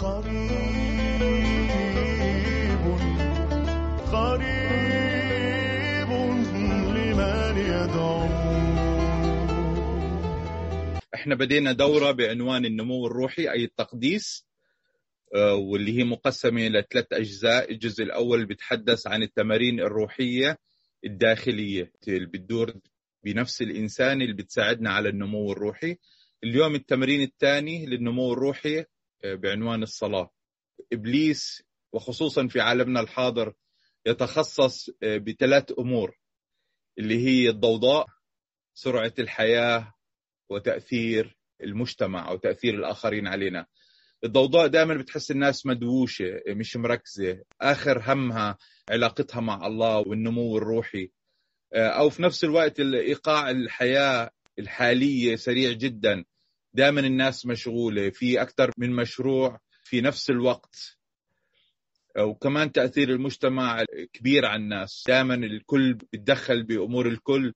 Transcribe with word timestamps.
قريب 0.00 0.30
قريب 4.12 4.50
لمن 6.96 7.56
يدعو. 7.58 8.24
إحنا 11.14 11.34
بدينا 11.34 11.72
دورة 11.72 12.10
بعنوان 12.10 12.64
النمو 12.64 13.06
الروحي 13.06 13.50
أي 13.50 13.64
التقديس 13.64 14.46
آه، 15.34 15.54
واللي 15.54 15.98
هي 15.98 16.04
مقسمة 16.04 16.68
لثلاث 16.68 17.06
أجزاء. 17.12 17.70
الجزء 17.72 18.04
الأول 18.04 18.46
بيتحدث 18.46 19.06
عن 19.06 19.22
التمارين 19.22 19.80
الروحية 19.80 20.58
الداخلية 21.04 21.92
اللي 22.08 22.26
بتدور 22.26 22.74
بنفس 23.24 23.62
الإنسان 23.62 24.22
اللي 24.22 24.32
بتساعدنا 24.32 24.90
على 24.90 25.08
النمو 25.08 25.52
الروحي. 25.52 25.96
اليوم 26.44 26.74
التمرين 26.74 27.22
الثاني 27.22 27.86
للنمو 27.86 28.32
الروحي 28.32 28.84
بعنوان 29.24 29.82
الصلاة. 29.82 30.30
إبليس 30.92 31.62
وخصوصا 31.92 32.46
في 32.46 32.60
عالمنا 32.60 33.00
الحاضر 33.00 33.54
يتخصص 34.06 34.90
آه، 35.02 35.16
بثلاث 35.16 35.78
أمور 35.78 36.18
اللي 36.98 37.26
هي 37.26 37.48
الضوضاء 37.48 38.06
سرعة 38.74 39.12
الحياة 39.18 39.94
وتأثير 40.50 41.36
المجتمع 41.62 42.28
أو 42.28 42.36
تأثير 42.36 42.74
الآخرين 42.74 43.26
علينا. 43.26 43.66
الضوضاء 44.24 44.66
دائما 44.66 44.94
بتحس 44.94 45.30
الناس 45.30 45.66
مدووشة 45.66 46.42
مش 46.48 46.76
مركزة. 46.76 47.42
آخر 47.60 48.02
همها 48.12 48.58
علاقتها 48.90 49.40
مع 49.40 49.66
الله 49.66 49.98
والنمو 49.98 50.58
الروحي. 50.58 51.10
آه، 51.74 51.88
أو 51.88 52.10
في 52.10 52.22
نفس 52.22 52.44
الوقت 52.44 52.80
إيقاع 52.80 53.50
الحياة 53.50 54.30
الحالية 54.58 55.36
سريع 55.36 55.72
جدا. 55.72 56.24
دائما 56.74 57.00
الناس 57.00 57.46
مشغولة 57.46 58.10
في 58.10 58.42
أكثر 58.42 58.70
من 58.78 58.96
مشروع 58.96 59.58
في 59.84 60.00
نفس 60.00 60.30
الوقت. 60.30 60.96
وكمان 62.18 62.72
تأثير 62.72 63.10
المجتمع 63.10 63.84
كبير 64.12 64.46
على 64.46 64.62
الناس. 64.62 65.04
دائما 65.08 65.34
الكل 65.34 65.94
بيتدخل 66.12 66.62
بأمور 66.62 67.08
الكل 67.08 67.52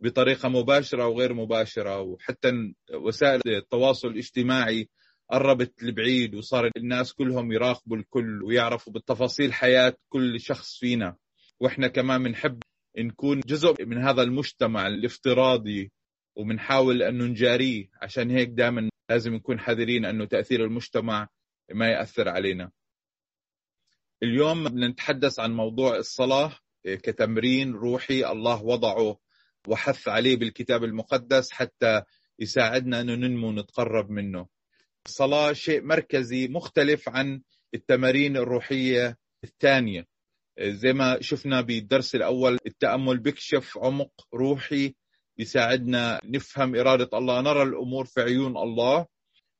بطريقة 0.00 0.48
مباشرة 0.48 1.02
أو 1.02 1.18
غير 1.18 1.34
مباشرة. 1.34 2.00
وحتى 2.00 2.72
وسائل 2.94 3.40
التواصل 3.46 4.08
الاجتماعي 4.08 4.88
قربت 5.30 5.82
لبعيد 5.82 6.34
وصار 6.34 6.70
الناس 6.76 7.12
كلهم 7.12 7.52
يراقبوا 7.52 7.96
الكل 7.96 8.42
ويعرفوا 8.42 8.92
بالتفاصيل 8.92 9.52
حياة 9.52 9.96
كل 10.08 10.40
شخص 10.40 10.78
فينا. 10.78 11.16
وإحنا 11.60 11.88
كمان 11.88 12.22
بنحب 12.22 12.62
نكون 12.98 13.40
جزء 13.40 13.84
من 13.84 13.98
هذا 13.98 14.22
المجتمع 14.22 14.86
الافتراضي. 14.86 15.92
وبنحاول 16.38 17.02
انه 17.02 17.24
نجاريه 17.24 17.90
عشان 18.02 18.30
هيك 18.30 18.48
دائما 18.48 18.90
لازم 19.10 19.34
نكون 19.34 19.60
حذرين 19.60 20.04
أنه 20.04 20.24
تأثير 20.24 20.64
المجتمع 20.64 21.28
ما 21.74 21.88
يأثر 21.88 22.28
علينا. 22.28 22.70
اليوم 24.22 24.64
بدنا 24.64 24.88
نتحدث 24.88 25.40
عن 25.40 25.52
موضوع 25.52 25.96
الصلاة 25.96 26.52
كتمرين 26.84 27.72
روحي 27.72 28.24
الله 28.32 28.62
وضعه 28.62 29.18
وحث 29.68 30.08
عليه 30.08 30.36
بالكتاب 30.36 30.84
المقدس 30.84 31.52
حتى 31.52 32.02
يساعدنا 32.38 33.00
انه 33.00 33.14
ننمو 33.14 33.48
ونتقرب 33.48 34.10
منه. 34.10 34.46
الصلاة 35.06 35.52
شيء 35.52 35.82
مركزي 35.82 36.48
مختلف 36.48 37.08
عن 37.08 37.42
التمارين 37.74 38.36
الروحية 38.36 39.18
الثانية. 39.44 40.06
زي 40.60 40.92
ما 40.92 41.20
شفنا 41.20 41.60
بالدرس 41.60 42.14
الأول 42.14 42.58
التأمل 42.66 43.18
بيكشف 43.18 43.78
عمق 43.78 44.12
روحي 44.34 44.94
بيساعدنا 45.38 46.20
نفهم 46.24 46.76
إرادة 46.76 47.18
الله 47.18 47.40
نرى 47.40 47.62
الأمور 47.62 48.04
في 48.04 48.20
عيون 48.20 48.56
الله. 48.56 49.06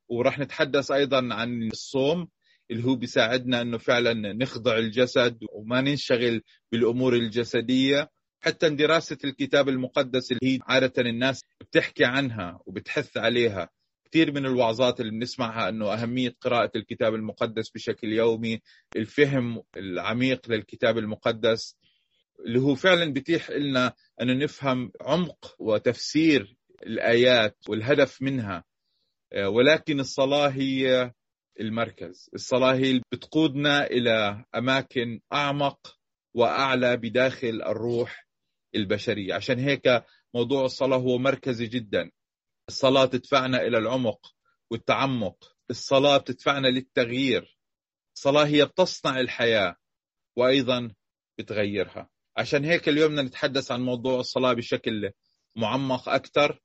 وراح 0.09 0.39
نتحدث 0.39 0.91
أيضا 0.91 1.33
عن 1.33 1.63
الصوم 1.67 2.27
اللي 2.71 2.83
هو 2.85 2.95
بيساعدنا 2.95 3.61
إنه 3.61 3.77
فعلا 3.77 4.13
نخضع 4.33 4.77
الجسد 4.77 5.37
وما 5.53 5.81
ننشغل 5.81 6.41
بالأمور 6.71 7.13
الجسدية. 7.13 8.09
حتى 8.41 8.69
دراسة 8.69 9.17
الكتاب 9.23 9.69
المقدس 9.69 10.31
اللي 10.31 10.55
هي 10.55 10.59
عادة 10.67 11.01
الناس 11.01 11.41
بتحكي 11.61 12.05
عنها 12.05 12.59
وبتحث 12.65 13.17
عليها. 13.17 13.69
كثير 14.05 14.31
من 14.31 14.45
الوعظات 14.45 14.99
اللي 14.99 15.11
بنسمعها 15.11 15.69
إنه 15.69 15.93
أهمية 15.93 16.35
قراءة 16.41 16.71
الكتاب 16.75 17.15
المقدس 17.15 17.69
بشكل 17.69 18.07
يومي 18.07 18.61
الفهم 18.95 19.61
العميق 19.77 20.49
للكتاب 20.51 20.97
المقدس. 20.97 21.75
اللي 22.45 22.59
هو 22.59 22.75
فعلا 22.75 23.13
بيتيح 23.13 23.49
لنا 23.51 23.93
أن 24.21 24.39
نفهم 24.39 24.91
عمق 25.01 25.55
وتفسير 25.59 26.57
الآيات 26.83 27.57
والهدف 27.69 28.21
منها. 28.21 28.63
ولكن 29.45 29.99
الصلاة 29.99 30.47
هي 30.49 31.11
المركز. 31.59 32.29
الصلاة 32.33 32.73
هي 32.73 32.91
اللي 32.91 33.01
بتقودنا 33.11 33.87
إلى 33.87 34.45
أماكن 34.55 35.21
أعمق 35.33 35.97
وأعلى 36.33 36.97
بداخل 36.97 37.61
الروح 37.65 38.27
البشرية. 38.75 39.33
عشان 39.33 39.59
هيك 39.59 40.03
موضوع 40.33 40.65
الصلاة 40.65 40.97
هو 40.97 41.17
مركزي 41.17 41.67
جدا. 41.67 42.11
الصلاة 42.69 43.05
تدفعنا 43.05 43.61
إلى 43.61 43.77
العمق 43.77 44.35
والتعمق. 44.71 45.55
الصلاة 45.69 46.17
بتدفعنا 46.17 46.67
للتغيير. 46.67 47.57
الصلاة 48.15 48.45
هي 48.45 48.65
بتصنع 48.65 49.19
الحياة 49.19 49.75
وأيضا 50.35 50.91
بتغيرها. 51.37 52.09
عشان 52.39 52.65
هيك 52.65 52.89
اليوم 52.89 53.11
بدنا 53.11 53.21
نتحدث 53.21 53.71
عن 53.71 53.81
موضوع 53.81 54.19
الصلاة 54.19 54.53
بشكل 54.53 55.11
معمق 55.55 56.09
أكثر 56.09 56.59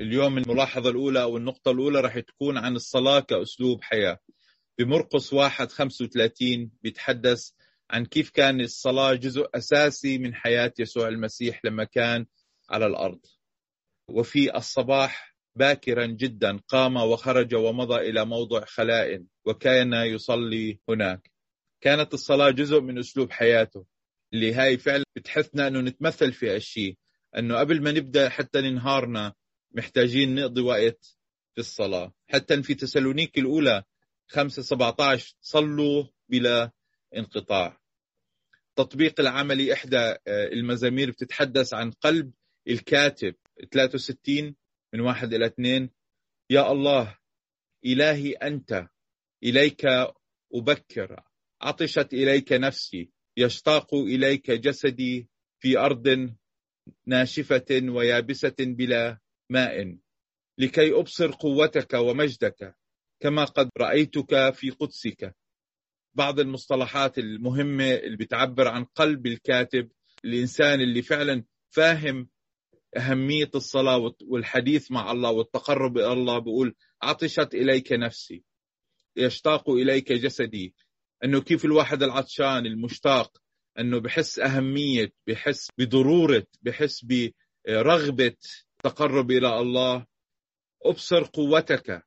اليوم 0.00 0.38
الملاحظة 0.38 0.90
الأولى 0.90 1.22
أو 1.22 1.36
النقطة 1.36 1.70
الأولى 1.70 2.00
رح 2.00 2.18
تكون 2.18 2.58
عن 2.58 2.76
الصلاة 2.76 3.20
كأسلوب 3.20 3.82
حياة. 3.82 4.18
بمرقس 4.78 5.32
واحد 5.32 5.70
35 5.70 6.70
بيتحدث 6.82 7.50
عن 7.90 8.04
كيف 8.06 8.30
كان 8.30 8.60
الصلاة 8.60 9.14
جزء 9.14 9.46
أساسي 9.54 10.18
من 10.18 10.34
حياة 10.34 10.72
يسوع 10.78 11.08
المسيح 11.08 11.60
لما 11.64 11.84
كان 11.84 12.26
على 12.70 12.86
الأرض. 12.86 13.20
وفي 14.08 14.56
الصباح 14.56 15.36
باكرا 15.56 16.06
جدا 16.06 16.58
قام 16.68 16.96
وخرج 16.96 17.54
ومضى 17.54 17.96
إلى 17.96 18.24
موضع 18.24 18.64
خلاء 18.64 19.22
وكان 19.44 19.92
يصلي 19.92 20.80
هناك. 20.88 21.30
كانت 21.80 22.14
الصلاة 22.14 22.50
جزء 22.50 22.80
من 22.80 22.98
أسلوب 22.98 23.30
حياته. 23.32 23.99
اللي 24.32 24.54
هاي 24.54 24.78
فعلا 24.78 25.04
بتحثنا 25.16 25.68
إنه 25.68 25.80
نتمثل 25.80 26.32
في 26.32 26.54
هالشيء 26.54 26.96
إنه 27.38 27.58
قبل 27.58 27.82
ما 27.82 27.92
نبدأ 27.92 28.28
حتى 28.28 28.60
نهارنا 28.60 29.34
محتاجين 29.72 30.34
نقضي 30.34 30.60
وقت 30.60 31.18
في 31.54 31.60
الصلاة. 31.60 32.14
حتى 32.28 32.62
في 32.62 32.74
تسالونيك 32.74 33.38
الأولى 33.38 33.84
5 34.28 34.62
17 34.62 35.34
صلوا 35.40 36.04
بلا 36.28 36.70
انقطاع. 37.16 37.80
التطبيق 38.68 39.20
العملي 39.20 39.72
إحدى 39.72 40.16
المزامير 40.28 41.10
بتتحدث 41.10 41.74
عن 41.74 41.90
قلب 41.90 42.32
الكاتب. 42.68 43.34
63 43.72 44.56
من 44.92 45.00
واحد 45.00 45.34
إلى 45.34 45.46
اثنين. 45.46 45.90
يا 46.50 46.72
الله 46.72 47.18
إلهي 47.84 48.32
أنت 48.32 48.88
إليك 49.42 49.86
أبكر. 50.54 51.22
عطشت 51.60 52.12
إليك 52.12 52.52
نفسي. 52.52 53.10
يشتاق 53.40 53.94
إليك 53.94 54.50
جسدي 54.50 55.28
في 55.60 55.78
أرض 55.78 56.34
ناشفة 57.06 57.66
ويابسة 57.70 58.54
بلا 58.58 59.18
ماء. 59.50 59.96
لكي 60.58 60.92
أبصر 60.94 61.30
قوتك 61.30 61.94
ومجدك 61.94 62.76
كما 63.20 63.44
قد 63.44 63.70
رأيتك 63.78 64.50
في 64.54 64.70
قدسك. 64.70 65.34
بعض 66.14 66.40
المصطلحات 66.40 67.18
المهمة 67.18 67.94
اللي 67.94 68.16
بتعبر 68.16 68.68
عن 68.68 68.84
قلب 68.84 69.26
الكاتب 69.26 69.90
الإنسان 70.24 70.80
اللي 70.80 71.02
فعلا 71.02 71.44
فاهم 71.70 72.28
أهمية 72.96 73.50
الصلاة 73.54 74.14
والحديث 74.22 74.90
مع 74.90 75.12
الله 75.12 75.30
والتقرب 75.30 75.98
إلى 75.98 76.12
الله 76.12 76.38
بقول 76.38 76.74
عطشت 77.02 77.54
إليك 77.54 77.92
نفسي 77.92 78.44
يشتاق 79.16 79.70
إليك 79.70 80.12
جسدي 80.12 80.74
أنه 81.24 81.40
كيف 81.40 81.64
الواحد 81.64 82.02
العطشان 82.02 82.66
المشتاق 82.66 83.38
أنه 83.78 83.98
بحس 83.98 84.38
أهمية 84.38 85.12
بحس 85.26 85.68
بضرورة 85.78 86.46
بحس 86.62 87.04
برغبة 87.04 88.36
تقرب 88.84 89.30
إلى 89.30 89.58
الله. 89.58 90.06
أبصر 90.84 91.22
قوتك 91.24 92.02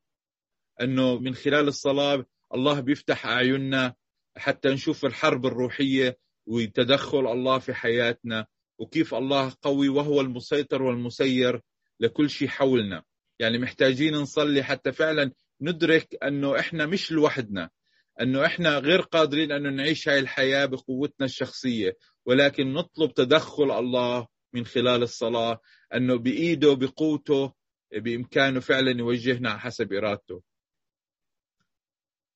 أنه 0.80 1.18
من 1.18 1.34
خلال 1.34 1.68
الصلاة 1.68 2.24
الله 2.54 2.80
بيفتح 2.80 3.26
أعيننا 3.26 3.94
حتى 4.36 4.68
نشوف 4.68 5.04
الحرب 5.04 5.46
الروحية 5.46 6.18
وتدخل 6.46 7.32
الله 7.32 7.58
في 7.58 7.74
حياتنا 7.74 8.46
وكيف 8.78 9.14
الله 9.14 9.52
قوي 9.62 9.88
وهو 9.88 10.20
المسيطر 10.20 10.82
والمسير 10.82 11.60
لكل 12.00 12.30
شيء 12.30 12.48
حولنا. 12.48 13.02
يعني 13.38 13.58
محتاجين 13.58 14.14
نصلي 14.14 14.62
حتى 14.62 14.92
فعلا 14.92 15.32
ندرك 15.60 16.16
إنه 16.24 16.58
إحنا 16.58 16.86
مش 16.86 17.12
لوحدنا. 17.12 17.70
أنه 18.20 18.46
إحنا 18.46 18.78
غير 18.78 19.00
قادرين 19.00 19.52
انه 19.52 19.70
نعيش 19.70 20.08
هاي 20.08 20.18
الحياة 20.18 20.66
بقوتنا 20.66 21.26
الشخصية 21.26 21.96
ولكن 22.26 22.72
نطلب 22.72 23.14
تدخل 23.14 23.78
الله 23.78 24.26
من 24.52 24.66
خلال 24.66 25.02
الصلاة 25.02 25.60
أنه 25.94 26.16
بإيده 26.16 26.74
بقوته 26.74 27.52
بإمكانه 27.92 28.60
فعلا 28.60 28.90
يوجهنا 28.98 29.58
حسب 29.58 29.92
إرادته. 29.92 30.42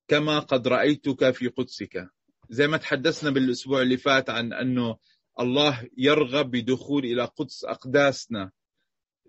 كما 0.08 0.38
قد 0.38 0.68
رأيتك 0.68 1.30
في 1.30 1.48
قدسك. 1.48 2.08
زي 2.50 2.66
ما 2.66 2.76
تحدثنا 2.76 3.30
بالأسبوع 3.30 3.82
اللي 3.82 3.96
فات 3.96 4.30
عن 4.30 4.52
أنه 4.52 4.96
الله 5.40 5.88
يرغب 5.96 6.50
بدخول 6.50 7.04
إلى 7.04 7.24
قدس 7.24 7.64
أقداسنا. 7.64 8.50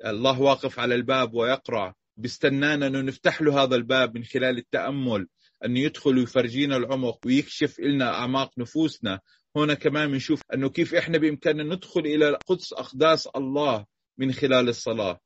الله 0.06 0.42
واقف 0.42 0.80
على 0.80 0.96
الباب 0.96 1.34
ويقرع 1.34 1.96
بيستنانا 2.18 2.88
أنه 2.88 3.02
نفتح 3.02 3.42
له 3.42 3.64
هذا 3.64 3.76
الباب 3.76 4.18
من 4.18 4.24
خلال 4.24 4.58
التأمل. 4.58 5.28
أنه 5.66 5.80
يدخل 5.80 6.18
ويفرجينا 6.18 6.78
العمق 6.78 7.20
ويكشف 7.26 7.80
لنا 7.80 8.14
أعماق 8.14 8.60
نفوسنا. 8.60 9.20
هنا 9.56 9.74
كمان 9.74 10.12
بنشوف 10.12 10.42
أنه 10.54 10.70
كيف 10.70 10.96
إحنا 10.96 11.18
بإمكاننا 11.18 11.76
ندخل 11.76 12.00
إلى 12.00 12.38
قدس 12.48 12.74
أقداس 12.74 13.28
الله 13.28 13.86
من 14.18 14.34
خلال 14.34 14.70
الصلاة. 14.70 15.20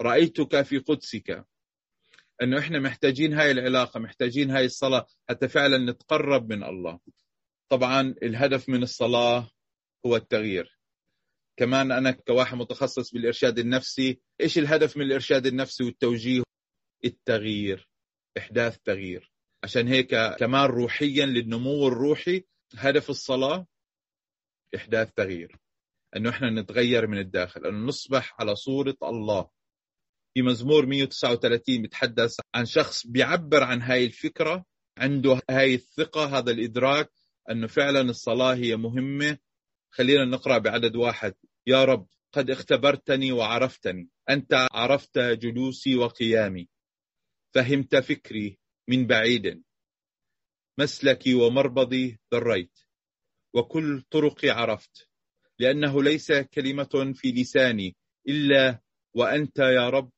رأيتك 0.00 0.62
في 0.62 0.78
قدسك. 0.78 1.44
أنه 2.42 2.58
إحنا 2.58 2.78
محتاجين 2.78 3.34
هاي 3.34 3.50
العلاقة 3.50 4.00
محتاجين 4.00 4.50
هاي 4.50 4.64
الصلاة 4.64 5.06
حتى 5.28 5.48
فعلا 5.48 5.92
نتقرب 5.92 6.52
من 6.52 6.64
الله. 6.64 6.98
طبعا 7.68 8.14
الهدف 8.22 8.68
من 8.68 8.82
الصلاة 8.82 9.50
هو 10.06 10.16
التغيير. 10.16 10.78
كمان 11.56 11.92
أنا 11.92 12.10
كواحد 12.10 12.56
متخصص 12.56 13.12
بالإرشاد 13.12 13.58
النفسي 13.58 14.20
إيش 14.40 14.58
الهدف 14.58 14.96
من 14.96 15.02
الإرشاد 15.02 15.46
النفسي 15.46 15.84
والتوجيه؟ 15.84 16.42
التغيير 17.04 17.88
إحداث 18.38 18.78
تغيير. 18.78 19.33
عشان 19.64 19.88
هيك 19.88 20.14
كمان 20.38 20.64
روحيا 20.64 21.26
للنمو 21.26 21.88
الروحي 21.88 22.44
هدف 22.74 23.10
الصلاة 23.10 23.66
إحداث 24.76 25.12
تغيير. 25.12 25.56
أنه 26.16 26.30
إحنا 26.30 26.50
نتغير 26.50 27.06
من 27.06 27.18
الداخل 27.18 27.66
أنه 27.66 27.86
نصبح 27.86 28.40
على 28.40 28.56
صورة 28.56 28.96
الله. 29.02 29.48
في 30.34 30.42
مزمور 30.42 30.86
139 30.86 31.82
بيتحدث 31.82 32.36
عن 32.54 32.64
شخص 32.64 33.06
بيعبر 33.06 33.62
عن 33.62 33.82
هاي 33.82 34.04
الفكرة 34.04 34.64
عنده 34.98 35.40
هاي 35.50 35.74
الثقة 35.74 36.38
هذا 36.38 36.50
الإدراك 36.50 37.10
أنه 37.50 37.66
فعلا 37.66 38.00
الصلاة 38.00 38.54
هي 38.54 38.76
مهمة. 38.76 39.38
خلينا 39.90 40.24
نقرأ 40.24 40.58
بعدد 40.58 40.96
واحد. 40.96 41.34
يا 41.66 41.84
رب 41.84 42.06
قد 42.32 42.50
اختبرتني 42.50 43.32
وعرفتني. 43.32 44.08
أنت 44.30 44.68
عرفت 44.72 45.18
جلوسي 45.18 45.96
وقيامي. 45.96 46.68
فهمت 47.54 47.96
فكري. 47.96 48.63
من 48.88 49.06
بعيد. 49.06 49.64
مسلكي 50.78 51.34
ومربضي 51.34 52.18
ذريت 52.34 52.78
وكل 53.54 54.02
طرقي 54.10 54.50
عرفت 54.50 55.08
لأنه 55.58 56.02
ليس 56.02 56.32
كلمة 56.32 57.12
في 57.14 57.32
لساني 57.32 57.96
إلا 58.28 58.80
وأنت 59.14 59.58
يا 59.58 59.90
رب 59.90 60.12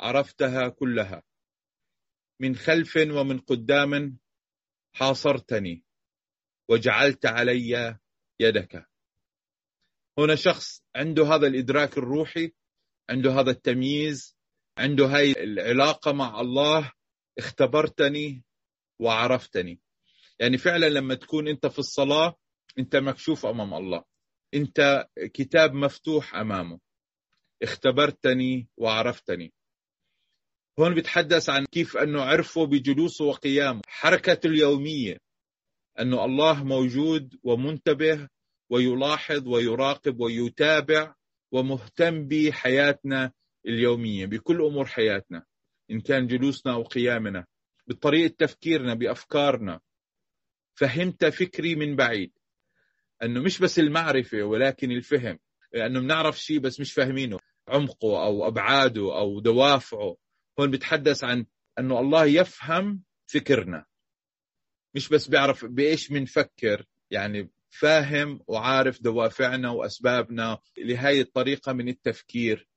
عرفتها 0.00 0.68
كلها. 0.68 1.22
من 2.40 2.56
خلف 2.56 2.96
ومن 2.96 3.38
قدام 3.38 4.18
حاصرتني 4.94 5.84
وجعلت 6.70 7.26
علي 7.26 7.98
يدك. 8.40 8.88
هنا 10.18 10.34
شخص 10.34 10.82
عنده 10.96 11.24
هذا 11.26 11.46
الإدراك 11.46 11.98
الروحي 11.98 12.52
عنده 13.10 13.32
هذا 13.32 13.50
التمييز 13.50 14.36
عنده 14.78 15.06
هاي 15.06 15.32
العلاقة 15.32 16.12
مع 16.12 16.40
الله 16.40 16.92
اختبرتني 17.38 18.44
وعرفتني. 19.00 19.80
يعني 20.40 20.58
فعلا 20.58 20.88
لما 20.88 21.14
تكون 21.14 21.48
أنت 21.48 21.66
في 21.66 21.78
الصلاة 21.78 22.34
أنت 22.78 22.96
مكشوف 22.96 23.46
أمام 23.46 23.74
الله. 23.74 24.04
أنت 24.54 25.06
كتاب 25.34 25.74
مفتوح 25.74 26.34
أمامه. 26.34 26.80
اختبرتني 27.62 28.68
وعرفتني. 28.76 29.52
هون 30.80 30.94
بيتحدث 30.94 31.48
عن 31.50 31.66
كيف 31.66 31.96
انه 31.96 32.22
عرفه 32.22 32.66
بجلوسه 32.66 33.24
وقيامه. 33.24 33.80
حركته 33.86 34.46
اليومية. 34.46 35.18
انه 36.00 36.24
الله 36.24 36.64
موجود 36.64 37.38
ومنتبه 37.42 38.28
ويلاحظ 38.70 39.48
ويراقب 39.48 40.20
ويتابع 40.20 41.14
ومهتم 41.52 42.28
بحياتنا 42.28 43.32
اليومية 43.66 44.26
بكل 44.26 44.62
أمور 44.62 44.86
حياتنا. 44.86 45.44
إن 45.90 46.00
كان 46.00 46.26
جلوسنا 46.26 46.72
أو 46.72 46.82
قيامنا 46.82 47.46
بطريقة 47.86 48.34
تفكيرنا 48.38 48.94
بأفكارنا. 48.94 49.80
فهمت 50.74 51.24
فكري 51.24 51.74
من 51.74 51.96
بعيد. 51.96 52.32
أنه 53.22 53.40
مش 53.40 53.58
بس 53.58 53.78
المعرفة 53.78 54.42
ولكن 54.42 54.90
الفهم. 54.90 55.38
لأنه 55.72 56.00
بنعرف 56.00 56.38
شيء 56.38 56.58
بس 56.58 56.80
مش 56.80 56.92
فاهمينه. 56.92 57.38
عمقه 57.68 58.24
أو 58.24 58.46
أبعاده 58.46 59.18
أو 59.18 59.40
دوافعه. 59.40 60.16
هون 60.60 60.70
بتحدث 60.70 61.24
عن 61.24 61.46
أنه 61.78 62.00
الله 62.00 62.24
يفهم 62.26 63.02
فكرنا. 63.26 63.84
مش 64.94 65.08
بس 65.08 65.28
بيعرف 65.28 65.64
بإيش 65.64 66.08
بنفكر 66.08 66.84
يعني 67.10 67.50
فاهم 67.70 68.40
وعارف 68.46 69.02
دوافعنا 69.02 69.70
وأسبابنا 69.70 70.58
لهي 70.78 71.20
الطريقة 71.20 71.72
من 71.72 71.88
التفكير. 71.88 72.68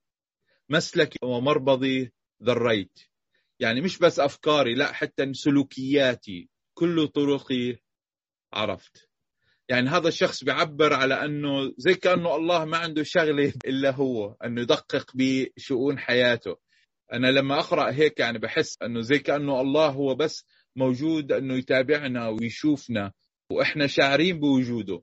مسلكي 0.70 1.20
ومربضي 1.24 2.14
ذريت 2.44 3.00
يعني 3.60 3.82
مش 3.82 4.00
بس 4.00 4.20
أفكاري 4.20 4.74
لا 4.74 4.94
حتى 4.94 5.34
سلوكياتي. 5.34 6.50
كل 6.74 7.08
طرقي 7.08 7.76
عرفت. 8.54 9.10
يعني 9.70 9.90
هذا 9.90 10.08
الشخص 10.08 10.44
بيعبر 10.44 10.94
على 10.94 11.26
أنه 11.26 11.74
زي 11.78 11.94
كأنه 11.94 12.36
الله 12.36 12.66
ما 12.66 12.78
عنده 12.78 13.04
شغلة 13.04 13.54
إلا 13.66 13.92
هو 13.92 14.36
أنه 14.46 14.62
يدقق 14.62 15.12
بشؤون 15.16 16.00
حياته. 16.00 16.56
أنا 17.14 17.28
لما 17.28 17.60
أقرأ 17.60 17.92
هيك 17.92 18.20
يعني 18.20 18.40
بحس 18.40 18.78
أنه 18.84 19.02
زي 19.02 19.20
كأنه 19.20 19.62
الله 19.62 19.88
هو 19.88 20.16
بس 20.16 20.46
موجود 20.76 21.32
أنه 21.32 21.54
يتابعنا 21.54 22.28
ويشوفنا 22.28 23.14
وإحنا 23.52 23.88
شاعرين 23.88 24.40
بوجوده. 24.40 25.02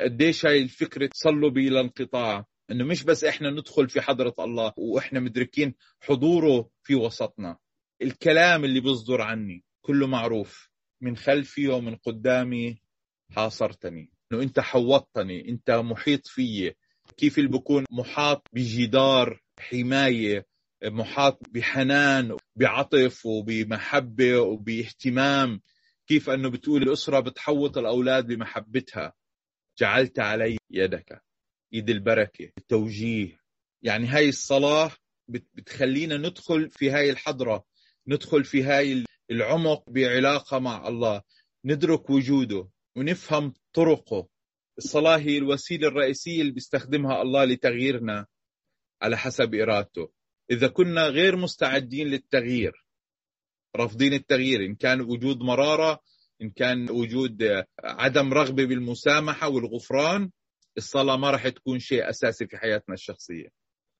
قديش 0.00 0.46
هاي 0.46 0.62
الفكرة 0.62 1.06
تصلوا 1.06 1.50
بلا 1.50 1.80
انقطاع. 1.80 2.44
إنه 2.70 2.84
مش 2.84 3.04
بس 3.04 3.24
إحنا 3.24 3.50
ندخل 3.50 3.88
في 3.88 4.00
حضرة 4.00 4.34
الله 4.38 4.72
وإحنا 4.76 5.20
مدركين 5.20 5.74
حضوره 6.00 6.70
في 6.82 6.94
وسطنا. 6.94 7.58
الكلام 8.02 8.64
اللي 8.64 8.80
بيصدر 8.80 9.20
عني 9.20 9.64
كله 9.80 10.06
معروف. 10.06 10.70
من 11.00 11.16
خلفي 11.16 11.68
ومن 11.68 11.96
قدامي 11.96 12.82
حاصرتني. 13.30 14.12
إنه 14.32 14.42
أنت 14.42 14.60
حوطتني 14.60 15.48
أنت 15.48 15.70
محيط 15.70 16.26
فيي. 16.26 16.74
كيف 17.16 17.38
اللي 17.38 17.48
بكون 17.48 17.84
محاط 17.90 18.46
بجدار 18.52 19.40
حماية 19.60 20.46
محاط 20.84 21.38
بحنان 21.50 22.36
بعطف 22.56 23.26
وبمحبة 23.26 24.40
وباهتمام. 24.40 25.60
كيف 26.06 26.30
إنه 26.30 26.50
بتقول 26.50 26.82
الأسرة 26.82 27.20
بتحوط 27.20 27.78
الأولاد 27.78 28.26
بمحبتها. 28.26 29.12
جعلت 29.78 30.20
علي 30.20 30.58
يدك. 30.70 31.22
إيد 31.74 31.90
البركة 31.90 32.50
التوجيه. 32.58 33.40
يعني 33.82 34.06
هاي 34.06 34.28
الصلاة 34.28 34.90
بتخلينا 35.28 36.16
ندخل 36.16 36.70
في 36.70 36.90
هاي 36.90 37.10
الحضرة 37.10 37.64
ندخل 38.06 38.44
في 38.44 38.62
هاي 38.62 39.04
العمق 39.30 39.90
بعلاقة 39.90 40.58
مع 40.58 40.88
الله 40.88 41.22
ندرك 41.64 42.10
وجوده 42.10 42.68
ونفهم 42.96 43.52
طرقه. 43.72 44.28
الصلاة 44.78 45.16
هي 45.18 45.38
الوسيلة 45.38 45.88
الرئيسية 45.88 46.40
اللي 46.40 46.52
بيستخدمها 46.52 47.22
الله 47.22 47.44
لتغييرنا 47.44 48.26
على 49.02 49.16
حسب 49.18 49.54
إرادته. 49.54 50.12
إذا 50.50 50.68
كنا 50.68 51.06
غير 51.06 51.36
مستعدين 51.36 52.08
للتغيير 52.08 52.84
رافضين 53.76 54.12
التغيير 54.12 54.64
إن 54.64 54.74
كان 54.74 55.00
وجود 55.00 55.40
مرارة 55.40 56.00
إن 56.42 56.50
كان 56.50 56.90
وجود 56.90 57.64
عدم 57.84 58.32
رغبة 58.32 58.64
بالمسامحة 58.64 59.48
والغفران 59.48 60.30
الصلاة 60.76 61.16
ما 61.16 61.30
راح 61.30 61.48
تكون 61.48 61.78
شيء 61.78 62.10
أساسي 62.10 62.46
في 62.46 62.56
حياتنا 62.56 62.94
الشخصية. 62.94 63.48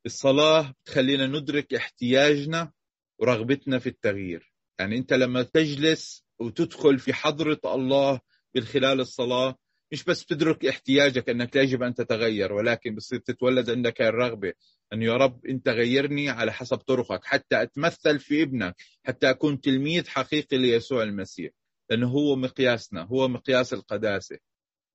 الصلاة 0.06 0.74
تخلينا 0.84 1.26
ندرك 1.26 1.74
احتياجنا 1.74 2.72
ورغبتنا 3.18 3.78
في 3.78 3.88
التغيير. 3.88 4.52
يعني 4.78 4.96
أنت 4.98 5.12
لما 5.12 5.42
تجلس 5.42 6.24
وتدخل 6.38 6.98
في 6.98 7.12
حضرة 7.12 7.60
الله 7.64 8.20
من 8.54 8.62
خلال 8.62 9.00
الصلاة 9.00 9.56
مش 9.92 10.04
بس 10.04 10.24
تدرك 10.26 10.66
احتياجك 10.66 11.28
أنك 11.28 11.56
يجب 11.56 11.82
أن 11.82 11.94
تتغير 11.94 12.52
ولكن 12.52 12.94
بصير 12.94 13.18
تتولد 13.18 13.70
عندك 13.70 14.00
الرغبة 14.02 14.52
انه 14.92 15.04
يا 15.04 15.16
رب 15.16 15.46
أنت 15.46 15.68
غيرني 15.68 16.28
على 16.30 16.52
حسب 16.52 16.76
طرقك 16.76 17.24
حتى 17.24 17.62
أتمثل 17.62 18.18
في 18.18 18.42
ابنك 18.42 18.74
حتى 19.04 19.30
أكون 19.30 19.60
تلميذ 19.60 20.08
حقيقي 20.08 20.56
ليسوع 20.56 21.02
المسيح. 21.02 21.52
لأنه 21.90 22.08
هو 22.08 22.36
مقياسنا 22.36 23.02
هو 23.02 23.28
مقياس 23.28 23.72
القداسة. 23.72 24.38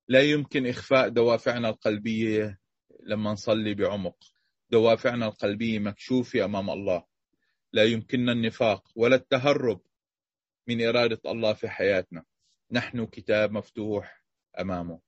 لا 0.08 0.20
يمكن 0.20 0.66
إخفاء 0.66 1.08
دوافعنا 1.08 1.68
القلبية 1.68 2.58
لما 3.02 3.32
نصلي 3.32 3.74
بعمق. 3.74 4.16
دوافعنا 4.70 5.26
القلبية 5.26 5.78
مكشوفة 5.78 6.44
أمام 6.44 6.70
الله. 6.70 7.04
لا 7.72 7.84
يمكننا 7.84 8.32
النفاق 8.32 8.88
ولا 8.96 9.16
التهرب 9.16 9.80
من 10.68 10.82
إرادة 10.86 11.20
الله 11.26 11.52
في 11.52 11.68
حياتنا. 11.68 12.24
نحن 12.72 13.06
كتاب 13.06 13.52
مفتوح 13.52 14.24
أمامه. 14.60 15.00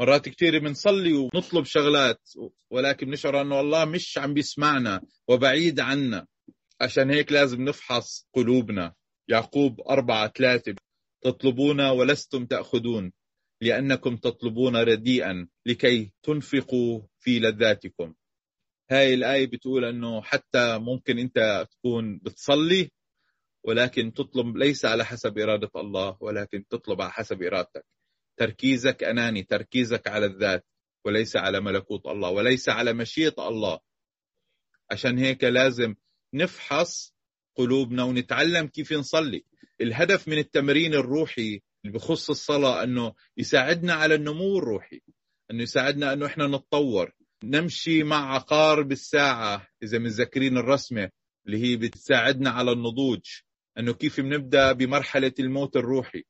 مرات 0.00 0.28
كثير 0.28 0.58
بنصلي 0.58 1.12
ونطلب 1.12 1.64
شغلات 1.64 2.30
ولكن 2.70 3.10
نشعر 3.10 3.40
أنه 3.40 3.60
الله 3.60 3.84
مش 3.84 4.18
عم 4.18 4.34
بيسمعنا 4.34 5.02
وبعيد 5.28 5.80
عنا. 5.80 6.26
عشان 6.80 7.10
هيك 7.10 7.32
لازم 7.32 7.62
نفحص 7.62 8.28
قلوبنا. 8.32 8.94
يعقوب 9.28 9.80
أربعة 9.80 10.28
ثلاثة 10.28 10.74
تطلبون 11.20 11.80
ولستم 11.80 12.46
تأخذون. 12.46 13.12
لأنكم 13.60 14.16
تطلبون 14.16 14.76
رديئا 14.76 15.48
لكي 15.66 16.12
تنفقوا 16.22 17.02
في 17.20 17.38
لذاتكم. 17.38 18.14
هاي 18.90 19.14
الآية 19.14 19.46
بتقول 19.46 19.84
أنه 19.84 20.22
حتى 20.22 20.78
ممكن 20.78 21.18
أنت 21.18 21.66
تكون 21.70 22.18
بتصلي 22.18 22.90
ولكن 23.64 24.12
تطلب 24.14 24.56
ليس 24.56 24.84
على 24.84 25.04
حسب 25.04 25.38
إرادة 25.38 25.70
الله 25.76 26.16
ولكن 26.20 26.68
تطلب 26.68 27.00
على 27.00 27.12
حسب 27.12 27.42
إرادتك. 27.42 27.84
تركيزك 28.36 29.04
أناني 29.04 29.42
تركيزك 29.42 30.08
على 30.08 30.26
الذات 30.26 30.66
وليس 31.04 31.36
على 31.36 31.60
ملكوت 31.60 32.06
الله 32.06 32.30
وليس 32.30 32.68
على 32.68 32.92
مشيئة 32.92 33.48
الله. 33.48 33.78
عشان 34.90 35.18
هيك 35.18 35.44
لازم 35.44 35.94
نفحص 36.34 37.14
قلوبنا 37.56 38.02
ونتعلم 38.04 38.66
كيف 38.66 38.92
نصلي. 38.92 39.44
الهدف 39.80 40.28
من 40.28 40.38
التمرين 40.38 40.94
الروحي 40.94 41.62
اللي 41.84 41.98
بخص 41.98 42.30
الصلاة 42.30 42.82
أنه 42.82 43.14
يساعدنا 43.36 43.92
على 43.94 44.14
النمو 44.14 44.58
الروحي 44.58 45.00
أنه 45.50 45.62
يساعدنا 45.62 46.12
أنه 46.12 46.26
إحنا 46.26 46.46
نتطور. 46.46 47.12
نمشي 47.44 48.02
مع 48.02 48.34
عقارب 48.34 48.92
الساعة 48.92 49.68
إذا 49.82 49.98
متذكرين 49.98 50.56
الرسمة 50.56 51.10
اللي 51.46 51.62
هي 51.62 51.76
بتساعدنا 51.76 52.50
على 52.50 52.72
النضوج 52.72 53.20
أنه 53.78 53.92
كيف 53.92 54.20
بنبدأ 54.20 54.72
بمرحلة 54.72 55.32
الموت 55.38 55.76
الروحي. 55.76 56.24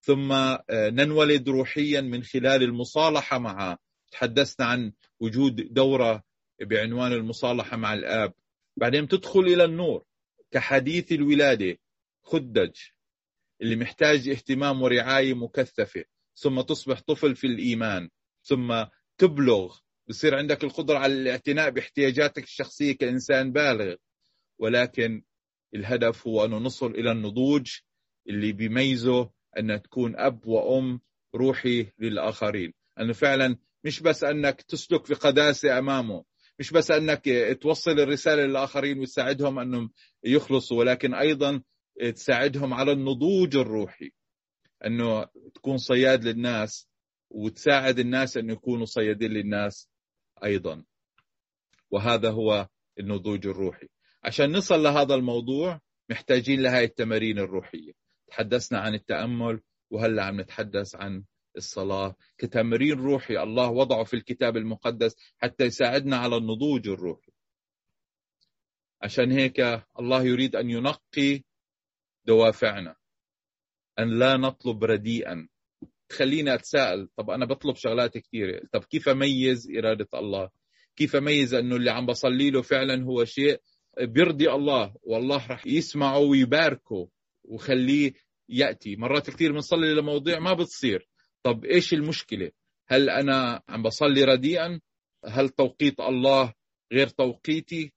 ثم 0.00 0.32
آه، 0.32 0.60
ننولد 0.70 1.48
روحيا 1.48 2.00
من 2.00 2.22
خلال 2.22 2.62
المصالحة 2.62 3.38
معه 3.38 3.78
تحدثنا 4.12 4.66
عن 4.66 4.92
وجود 5.20 5.74
دورة 5.74 6.22
بعنوان 6.60 7.12
المصالحة 7.12 7.76
مع 7.76 7.94
الآب. 7.94 8.34
بعدين 8.76 9.08
تدخل 9.08 9.40
إلى 9.40 9.64
النور 9.64 10.04
كحديث 10.50 11.12
الولادة 11.12 11.78
خدج. 12.22 12.76
اللي 13.62 13.76
محتاج 13.76 14.28
اهتمام 14.28 14.82
ورعاية 14.82 15.34
مكثفة 15.34 16.04
ثم 16.36 16.60
تصبح 16.60 17.00
طفل 17.00 17.36
في 17.36 17.46
الإيمان 17.46 18.08
ثم 18.42 18.84
تبلغ 19.18 19.76
بصير 20.08 20.34
عندك 20.34 20.64
القدرة 20.64 20.98
على 20.98 21.12
الاعتناء 21.14 21.70
باحتياجاتك 21.70 22.42
الشخصية 22.44 22.92
كإنسان 22.92 23.52
بالغ. 23.52 23.94
ولكن 24.58 25.22
الهدف 25.74 26.26
هو 26.26 26.44
أنه 26.44 26.58
نصل 26.58 26.90
إلى 26.90 27.12
النضوج 27.12 27.78
اللي 28.28 28.52
بيميزه 28.52 29.30
أن 29.58 29.82
تكون 29.82 30.16
أب 30.16 30.46
وأم 30.46 31.00
روحي 31.34 31.86
للآخرين. 31.98 32.72
أنه 33.00 33.12
فعلا 33.12 33.56
مش 33.84 34.00
بس 34.00 34.24
أنك 34.24 34.62
تسلك 34.62 35.06
في 35.06 35.14
قداسة 35.14 35.78
أمامه 35.78 36.24
مش 36.58 36.70
بس 36.70 36.90
أنك 36.90 37.24
توصل 37.60 37.90
الرسالة 37.90 38.42
للآخرين 38.46 38.98
وتساعدهم 38.98 39.58
أنهم 39.58 39.90
يخلصوا 40.24 40.78
ولكن 40.78 41.14
أيضا 41.14 41.62
تساعدهم 42.14 42.74
على 42.74 42.92
النضوج 42.92 43.56
الروحي. 43.56 44.10
أنه 44.86 45.24
تكون 45.54 45.76
صياد 45.78 46.24
للناس 46.24 46.88
وتساعد 47.30 47.98
الناس 47.98 48.36
أن 48.36 48.50
يكونوا 48.50 48.84
صيادين 48.84 49.30
للناس 49.30 49.88
أيضا. 50.44 50.84
وهذا 51.90 52.30
هو 52.30 52.68
النضوج 52.98 53.46
الروحي. 53.46 53.88
عشان 54.24 54.52
نصل 54.52 54.82
لهذا 54.82 55.14
الموضوع 55.14 55.80
محتاجين 56.10 56.62
لهذه 56.62 56.84
التمارين 56.84 57.38
الروحية. 57.38 57.92
تحدثنا 58.26 58.78
عن 58.78 58.94
التأمل 58.94 59.60
وهلأ 59.90 60.24
عم 60.24 60.40
نتحدث 60.40 60.94
عن 60.94 61.24
الصلاة. 61.56 62.16
كتمرين 62.38 62.98
روحي 62.98 63.42
الله 63.42 63.70
وضعه 63.70 64.04
في 64.04 64.14
الكتاب 64.14 64.56
المقدس 64.56 65.16
حتى 65.38 65.64
يساعدنا 65.64 66.16
على 66.16 66.36
النضوج 66.36 66.88
الروحي. 66.88 67.32
عشان 69.02 69.32
هيك 69.32 69.60
الله 70.00 70.22
يريد 70.22 70.56
أن 70.56 70.70
ينقي 70.70 71.42
دوافعنا. 72.26 72.96
أن 73.98 74.18
لا 74.18 74.36
نطلب 74.36 74.84
رديئا. 74.84 75.48
تخليني 76.08 76.54
أتساءل 76.54 77.08
طب 77.16 77.30
أنا 77.30 77.46
بطلب 77.46 77.76
شغلات 77.76 78.18
كثيرة 78.18 78.60
طب 78.72 78.84
كيف 78.84 79.08
أميز 79.08 79.70
إرادة 79.78 80.08
الله؟ 80.14 80.50
كيف 80.96 81.16
أميز 81.16 81.54
أنه 81.54 81.76
اللي 81.76 81.90
عم 81.90 82.06
بصلي 82.06 82.50
له 82.50 82.62
فعلا 82.62 83.04
هو 83.04 83.24
شيء 83.24 83.60
بيرضي 84.00 84.50
الله؟ 84.50 84.94
والله 85.02 85.46
رح 85.50 85.66
يسمعه 85.66 86.18
ويباركه 86.18 87.08
وخليه 87.44 88.12
يأتي. 88.48 88.96
مرات 88.96 89.30
كثير 89.30 89.52
بنصلي 89.52 89.94
لمواضيع 89.94 90.38
ما 90.38 90.52
بتصير. 90.54 91.08
طب 91.42 91.64
إيش 91.64 91.94
المشكلة؟ 91.94 92.50
هل 92.88 93.10
أنا 93.10 93.62
عم 93.68 93.82
بصلي 93.82 94.24
رديئا؟ 94.24 94.80
هل 95.24 95.48
توقيت 95.48 96.00
الله 96.00 96.52
غير 96.92 97.08
توقيتي؟ 97.08 97.92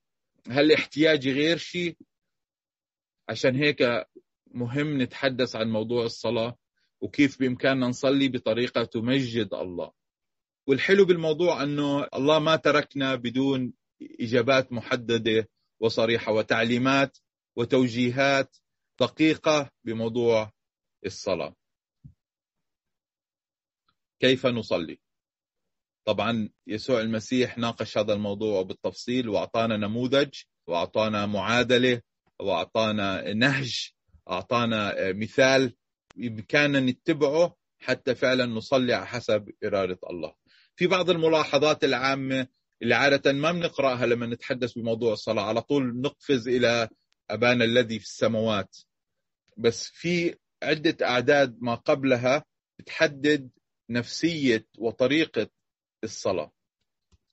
هل 0.50 0.72
احتياجي 0.72 1.32
غير 1.32 1.58
شيء؟ 1.58 1.98
عشان 3.30 3.56
هيك 3.56 4.08
مهم 4.52 5.02
نتحدث 5.02 5.56
عن 5.56 5.70
موضوع 5.70 6.06
الصلاة 6.06 6.58
وكيف 7.02 7.40
بإمكاننا 7.40 7.88
نصلي 7.88 8.28
بطريقة 8.28 8.84
تمجد 8.84 9.54
الله. 9.54 9.92
والحلو 10.68 11.06
بالموضوع 11.06 11.64
أنه 11.64 12.08
الله 12.14 12.40
ما 12.40 12.56
تركنا 12.56 13.16
بدون 13.16 13.74
إجابات 14.20 14.74
محددة 14.74 15.50
وصريحة 15.80 16.32
وتعليمات 16.32 17.18
وتوجيهات 17.56 18.58
دقيقة 19.00 19.72
بموضوع 19.84 20.52
الصلاة. 21.06 21.56
كيف 24.20 24.46
نصلي؟ 24.46 25.00
طبعا 26.08 26.50
يسوع 26.68 27.02
المسيح 27.02 27.58
ناقش 27.58 27.98
هذا 27.98 28.14
الموضوع 28.14 28.62
بالتفصيل 28.62 29.30
وأعطانا 29.30 29.78
نموذج 29.78 30.42
وأعطانا 30.68 31.26
معادلة 31.26 32.02
وأعطانا 32.40 33.34
نهج 33.34 33.90
أعطانا 34.30 34.96
مثال 35.14 35.74
بإمكاننا 36.16 36.80
نتبعه 36.80 37.56
حتى 37.80 38.16
فعلا 38.16 38.46
نصلي 38.46 38.94
على 38.94 39.06
حسب 39.08 39.50
إرادة 39.64 40.00
الله. 40.10 40.34
في 40.76 40.88
بعض 40.88 41.10
الملاحظات 41.10 41.84
العامة 41.84 42.48
اللي 42.82 42.96
عادة 42.96 43.34
ما 43.34 43.52
بنقرأها 43.52 44.06
لما 44.06 44.26
نتحدث 44.26 44.74
بموضوع 44.74 45.14
الصلاة 45.14 45.44
على 45.44 45.62
طول 45.62 46.02
نقفز 46.02 46.48
إلى 46.48 46.90
أبانا 47.30 47.64
الذي 47.66 48.00
في 48.00 48.06
السماوات. 48.06 48.78
بس 49.58 49.88
في 49.94 50.36
عدة 50.64 51.06
أعداد 51.08 51.58
ما 51.62 51.76
قبلها 51.76 52.46
بتحدد 52.80 53.50
نفسية 53.90 54.68
وطريقة 54.78 55.48
الصلاة. 56.04 56.52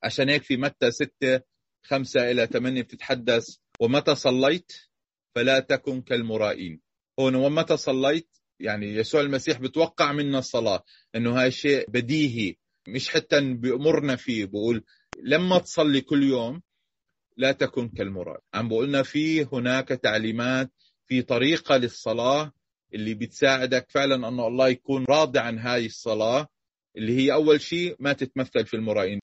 عشان 0.02 0.28
هيك 0.28 0.42
في 0.42 0.56
متى 0.56 0.90
ستة 0.90 1.40
خمسة 1.86 2.30
إلى 2.30 2.46
ثمانية 2.46 2.82
بتتحدث 2.82 3.56
ومتى 3.80 4.14
صليت؟ 4.14 4.72
فلا 5.34 5.60
تكن 5.60 6.00
كالمرائين. 6.02 6.80
هون 7.20 7.34
ومتى 7.34 7.76
صليت؟ 7.76 8.28
يعني 8.60 8.86
يسوع 8.94 9.20
المسيح 9.20 9.58
بتوقع 9.60 10.12
منا 10.12 10.38
الصلاة 10.38 10.84
إنه 11.14 11.42
هاي 11.42 11.50
شيء 11.50 11.90
بديهي 11.90 12.54
مش 12.88 13.08
حتى 13.08 13.40
بأمرنا 13.54 14.16
فيه. 14.16 14.44
بقول 14.44 14.84
لما 15.22 15.58
تصلي 15.58 16.00
كل 16.00 16.22
يوم 16.22 16.62
لا 17.36 17.52
تكن 17.52 17.88
كالمراد 17.88 18.40
عم 18.54 18.68
بقولنا 18.68 19.02
في 19.02 19.44
هناك 19.52 19.88
تعليمات 19.88 20.70
في 21.06 21.22
طريقة 21.22 21.76
للصلاة 21.76 22.52
اللي 22.94 23.14
بتساعدك 23.14 23.90
فعلا 23.90 24.28
أن 24.28 24.40
الله 24.40 24.68
يكون 24.68 25.04
راضي 25.08 25.38
عن 25.38 25.58
هاي 25.58 25.86
الصلاة 25.86 26.48
اللي 26.96 27.16
هي 27.16 27.32
أول 27.32 27.60
شيء 27.60 27.96
ما 28.00 28.12
تتمثل 28.12 28.66
في 28.66 28.74
المرائين. 28.74 29.20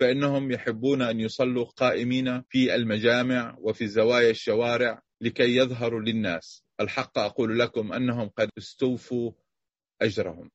فإنهم 0.00 0.50
يحبون 0.50 1.02
أن 1.02 1.20
يصلوا 1.20 1.64
قائمين 1.64 2.42
في 2.48 2.74
المجامع 2.74 3.56
وفي 3.60 3.86
زوايا 3.86 4.30
الشوارع. 4.30 5.02
لكي 5.22 5.56
يظهروا 5.56 6.00
للناس. 6.00 6.64
الحق 6.80 7.18
أقول 7.18 7.58
لكم 7.58 7.92
أنهم 7.92 8.28
قد 8.28 8.50
استوفوا 8.58 9.32
أجرهم. 10.02 10.50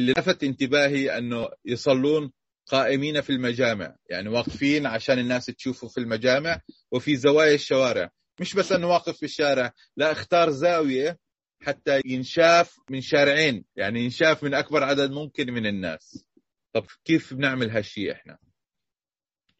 اللي 0.00 0.12
لفت 0.12 0.44
انتباهي 0.44 1.18
أنه 1.18 1.48
يصلون 1.64 2.32
قائمين 2.66 3.20
في 3.20 3.30
المجامع 3.30 3.96
يعني 4.10 4.28
واقفين 4.28 4.86
عشان 4.86 5.18
الناس 5.18 5.46
تشوفوا 5.46 5.88
في 5.88 6.00
المجامع 6.00 6.60
وفي 6.92 7.16
زوايا 7.16 7.54
الشوارع. 7.54 8.10
مش 8.40 8.54
بس 8.54 8.72
أنه 8.72 8.88
واقف 8.88 9.16
في 9.16 9.24
الشارع 9.24 9.72
لا 9.96 10.12
اختار 10.12 10.50
زاوية 10.50 11.18
حتى 11.62 12.00
ينشاف 12.04 12.76
من 12.90 13.00
شارعين 13.00 13.64
يعني 13.76 14.00
ينشاف 14.00 14.44
من 14.44 14.54
أكبر 14.54 14.84
عدد 14.84 15.10
ممكن 15.10 15.52
من 15.52 15.66
الناس. 15.66 16.24
طب 16.72 16.86
كيف 17.04 17.34
بنعمل 17.34 17.70
هالشيء 17.70 18.12
إحنا؟ 18.12 18.38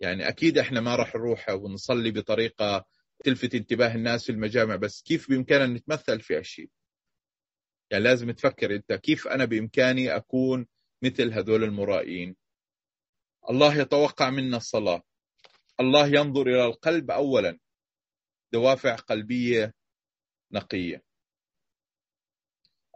يعني 0.01 0.29
أكيد 0.29 0.59
إحنا 0.59 0.81
ما 0.81 0.97
راح 0.97 1.15
نروح 1.15 1.49
ونصلي 1.49 2.11
بطريقة 2.11 2.85
تلفت 3.25 3.55
انتباه 3.55 3.95
الناس 3.95 4.25
في 4.25 4.33
المجامع 4.33 4.77
بس 4.77 5.03
كيف 5.03 5.31
بإمكاننا 5.31 5.79
نتمثل 5.79 6.21
في 6.21 6.37
هالشيء؟ 6.37 6.71
يعني 7.91 8.05
لازم 8.05 8.31
تفكر 8.31 8.75
أنت 8.75 8.93
كيف 8.93 9.29
أنا 9.29 9.45
بإمكاني 9.45 10.17
أكون 10.17 10.67
مثل 11.03 11.33
هذول 11.33 11.65
المرائين؟ 11.65 12.37
الله 13.51 13.75
يتوقع 13.81 14.31
منا 14.31 14.57
الصلاة. 14.57 15.03
الله 15.81 16.07
ينظر 16.07 16.43
إلى 16.43 16.65
القلب 16.65 17.11
أولا. 17.11 17.59
دوافع 18.53 18.95
قلبية 18.95 19.75
نقية. 20.53 21.03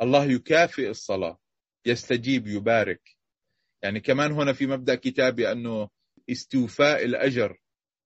الله 0.03 0.25
يكافئ 0.25 0.91
الصلاة. 0.91 1.39
يستجيب 1.87 2.47
يبارك. 2.47 3.17
يعني 3.83 4.01
كمان 4.01 4.33
هنا 4.33 4.53
في 4.53 4.67
مبدأ 4.67 4.95
كتابي 4.95 5.53
أنه 5.53 5.89
استوفاء 6.31 7.05
الأجر. 7.05 7.60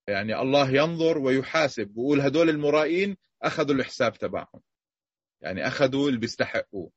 يعني 0.07 0.41
الله 0.41 0.69
ينظر 0.71 1.17
ويحاسب. 1.17 1.87
بقول 1.87 2.21
هدول 2.21 2.49
المرائين 2.49 3.17
أخذوا 3.41 3.75
الحساب 3.75 4.13
تبعهم. 4.13 4.61
يعني 5.41 5.67
أخذوا 5.67 6.07
اللي 6.09 6.19
بيستحقوه. 6.19 6.91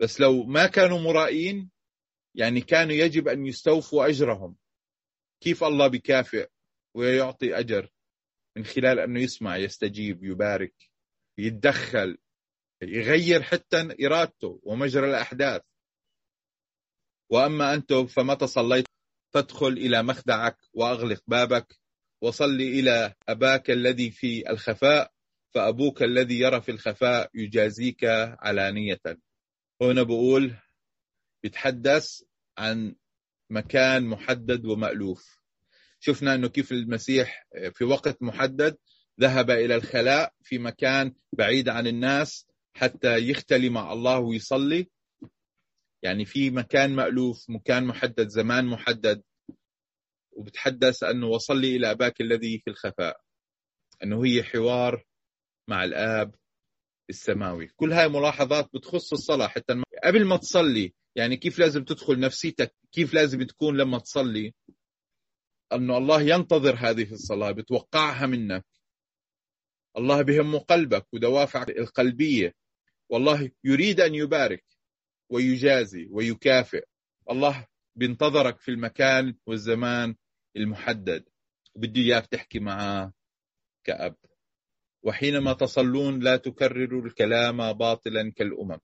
بس 0.00 0.20
لو 0.20 0.42
ما 0.42 0.66
كانوا 0.66 0.98
مرائين 0.98 1.70
يعني 2.34 2.60
كانوا 2.60 2.92
يجب 2.92 3.28
أن 3.28 3.46
يستوفوا 3.46 4.08
أجرهم. 4.08 4.56
كيف 5.40 5.64
الله 5.64 5.86
بكافئ 5.86 6.50
ويعطي 6.94 7.58
أجر؟ 7.58 7.90
من 8.56 8.64
خلال 8.64 8.98
أنه 8.98 9.20
يسمع 9.20 9.56
يستجيب 9.56 10.24
يبارك 10.24 10.74
يتدخل 11.38 12.18
يغير 12.82 13.42
حتى 13.42 14.06
إرادته 14.06 14.60
ومجرى 14.62 15.10
الأحداث. 15.10 15.62
وأما 17.30 17.74
أنتم 17.74 18.06
فمتى 18.06 18.46
صليت؟ 18.46 18.86
فادخل 19.34 19.66
إلى 19.66 20.02
مخدعك 20.02 20.58
وأغلق 20.72 21.22
بابك. 21.26 21.78
وصل 22.20 22.60
إلى 22.60 23.14
أباك 23.28 23.70
الذي 23.70 24.10
في 24.10 24.50
الخفاء 24.50 25.12
فأبوك 25.54 26.02
الذي 26.02 26.40
يرى 26.40 26.60
في 26.60 26.70
الخفاء 26.70 27.30
يجازيك 27.34 28.04
علانية. 28.38 29.00
هنا 29.82 30.02
بقول 30.02 30.54
بيتحدث 31.42 32.22
عن 32.58 32.94
مكان 33.50 34.04
محدد 34.04 34.66
ومألوف. 34.66 35.38
شفنا 36.00 36.34
أنه 36.34 36.48
كيف 36.48 36.72
المسيح 36.72 37.46
في 37.74 37.84
وقت 37.84 38.22
محدد 38.22 38.76
ذهب 39.20 39.50
إلى 39.50 39.74
الخلاء 39.74 40.32
في 40.42 40.58
مكان 40.58 41.14
بعيد 41.32 41.68
عن 41.68 41.86
الناس 41.86 42.46
حتى 42.74 43.16
يختلي 43.16 43.68
مع 43.68 43.92
الله 43.92 44.18
ويصلي. 44.18 44.88
يعني 46.02 46.24
في 46.24 46.50
مكان 46.50 46.90
مألوف 46.96 47.50
مكان 47.50 47.84
محدد 47.84 48.28
زمان 48.28 48.64
محدد. 48.66 49.22
وبتحدث 50.38 51.02
أنه 51.02 51.26
وصلي 51.26 51.76
إلى 51.76 51.90
أباك 51.90 52.20
الذي 52.20 52.58
في 52.58 52.70
الخفاء 52.70 53.20
أنه 54.02 54.24
هي 54.24 54.42
حوار 54.42 55.04
مع 55.68 55.84
الآب 55.84 56.34
السماوي. 57.10 57.66
كل 57.66 57.92
هاي 57.92 58.08
ملاحظات 58.08 58.70
بتخص 58.74 59.12
الصلاة 59.12 59.48
حتى 59.48 59.82
قبل 60.04 60.24
ما 60.26 60.36
تصلي 60.36 60.94
يعني 61.16 61.36
كيف 61.36 61.58
لازم 61.58 61.84
تدخل 61.84 62.20
نفسيتك؟ 62.20 62.74
كيف 62.92 63.14
لازم 63.14 63.42
تكون 63.42 63.76
لما 63.76 63.98
تصلي؟ 63.98 64.54
أنه 65.72 65.98
الله 65.98 66.22
ينتظر 66.22 66.76
هذه 66.78 67.12
الصلاة 67.12 67.50
بتوقعها 67.50 68.26
منك. 68.26 68.64
الله 69.96 70.22
بهمه 70.22 70.58
قلبك 70.58 71.06
ودوافعك 71.12 71.70
القلبية. 71.70 72.54
والله 73.08 73.50
يريد 73.64 74.00
أن 74.00 74.14
يبارك 74.14 74.64
ويجازي 75.30 76.08
ويكافئ. 76.10 76.84
الله 77.30 77.66
بينتظرك 77.96 78.60
في 78.60 78.70
المكان 78.70 79.36
والزمان 79.46 80.14
المحدد 80.58 81.24
وبده 81.74 82.00
إياك 82.00 82.26
تحكي 82.26 82.58
معاه 82.58 83.12
كأب. 83.84 84.16
وحينما 85.02 85.52
تصلون 85.52 86.20
لا 86.20 86.36
تكرروا 86.36 87.06
الكلام 87.06 87.72
باطلا 87.72 88.32
كالأمم. 88.36 88.78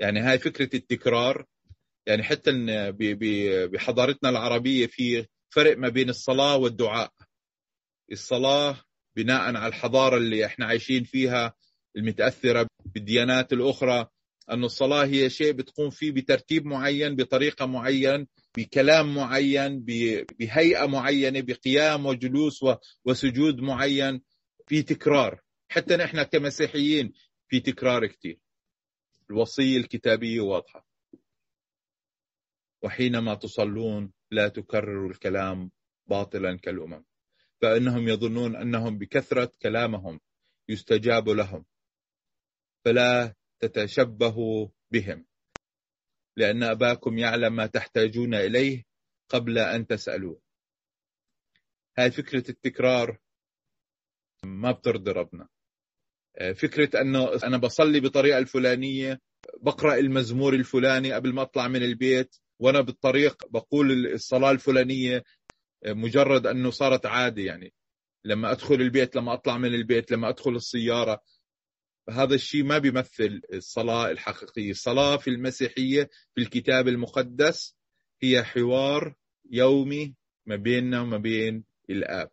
يعني 0.00 0.20
هاي 0.20 0.38
فكرة 0.38 0.76
التكرار 0.76 1.46
يعني 2.06 2.22
حتى 2.22 2.50
بحضارتنا 3.72 4.30
العربية 4.30 4.86
في 4.86 5.26
فرق 5.50 5.76
ما 5.78 5.88
بين 5.88 6.08
الصلاة 6.10 6.56
والدعاء. 6.56 7.12
الصلاة 8.12 8.76
بناء 9.16 9.40
على 9.40 9.66
الحضارة 9.66 10.16
اللي 10.16 10.46
إحنا 10.46 10.66
عايشين 10.66 11.04
فيها 11.04 11.54
المتأثرة 11.96 12.66
بالديانات 12.84 13.52
الأخرى 13.52 14.06
أن 14.50 14.64
الصلاة 14.64 15.04
هي 15.04 15.30
شيء 15.30 15.52
بتقوم 15.52 15.90
فيه 15.90 16.10
بترتيب 16.12 16.66
معين 16.66 17.16
بطريقة 17.16 17.66
معين 17.66 18.26
بكلام 18.56 19.14
معين 19.14 19.84
بهيئة 20.38 20.86
معينة 20.86 21.40
بقيام 21.40 22.06
وجلوس 22.06 22.64
وسجود 23.04 23.60
معين 23.60 24.22
في 24.66 24.82
تكرار. 24.82 25.40
حتى 25.68 25.96
نحن 25.96 26.22
كمسيحيين 26.22 27.12
في 27.48 27.60
تكرار 27.60 28.06
كثير 28.06 28.38
الوصية 29.30 29.76
الكتابية 29.76 30.40
واضحة. 30.40 30.86
وحينما 32.82 33.34
تصلون 33.34 34.12
لا 34.30 34.48
تكرروا 34.48 35.10
الكلام 35.10 35.70
باطلا 36.06 36.58
كالأمم. 36.58 37.04
فإنهم 37.62 38.08
يظنون 38.08 38.56
أنهم 38.56 38.98
بكثرة 38.98 39.52
كلامهم 39.62 40.20
يستجاب 40.68 41.28
لهم. 41.28 41.64
فلا 42.84 43.34
تتشبهوا 43.60 44.68
بهم. 44.90 45.26
لأن 46.36 46.62
أباكم 46.62 47.18
يعلم 47.18 47.56
ما 47.56 47.66
تحتاجون 47.66 48.34
إليه 48.34 48.84
قبل 49.28 49.58
أن 49.58 49.86
تسألوه. 49.86 50.40
هاي 51.98 52.10
فكرة 52.10 52.50
التكرار 52.50 53.18
ما 54.44 54.72
بترضي 54.72 55.10
ربنا. 55.10 55.48
فكرة 56.54 57.00
أنه 57.00 57.34
أنا 57.44 57.56
بصلي 57.56 58.00
بطريقة 58.00 58.38
الفلانية 58.38 59.20
بقرأ 59.60 59.94
المزمور 59.94 60.54
الفلاني 60.54 61.12
قبل 61.12 61.32
ما 61.32 61.42
أطلع 61.42 61.68
من 61.68 61.82
البيت 61.82 62.36
وأنا 62.58 62.80
بالطريق 62.80 63.46
بقول 63.50 64.06
الصلاة 64.06 64.50
الفلانية 64.50 65.22
مجرد 65.86 66.46
أنه 66.46 66.70
صارت 66.70 67.06
عادة 67.06 67.42
يعني. 67.42 67.72
لما 68.24 68.52
أدخل 68.52 68.74
البيت 68.74 69.16
لما 69.16 69.34
أطلع 69.34 69.58
من 69.58 69.74
البيت 69.74 70.10
لما 70.10 70.28
أدخل 70.28 70.56
السيارة 70.56 71.20
فهذا 72.06 72.34
الشيء 72.34 72.64
ما 72.64 72.78
بيمثل 72.78 73.40
الصلاة 73.52 74.10
الحقيقية. 74.10 74.70
الصلاة 74.70 75.16
في 75.16 75.30
المسيحية 75.30 76.10
في 76.34 76.40
الكتاب 76.40 76.88
المقدس 76.88 77.76
هي 78.22 78.44
حوار 78.44 79.14
يومي 79.50 80.14
ما 80.46 80.56
بيننا 80.56 81.00
وما 81.00 81.18
بين 81.18 81.64
الآب. 81.90 82.30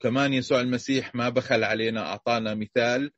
كمان 0.00 0.32
يسوع 0.32 0.60
المسيح 0.60 1.14
ما 1.14 1.28
بخل 1.28 1.64
علينا 1.64 2.00
أعطانا 2.00 2.54
مثال 2.54 3.12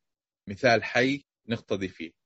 مثال 0.49 0.85
حي 0.85 1.25
نقتضي 1.49 1.89
فيه. 1.89 2.22